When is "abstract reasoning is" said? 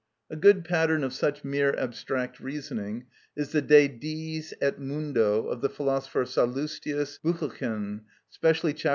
1.77-3.51